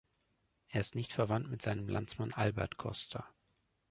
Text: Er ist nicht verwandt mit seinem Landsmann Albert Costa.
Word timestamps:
Er 0.69 0.79
ist 0.81 0.95
nicht 0.95 1.13
verwandt 1.13 1.51
mit 1.51 1.61
seinem 1.61 1.87
Landsmann 1.87 2.33
Albert 2.33 2.75
Costa. 2.77 3.23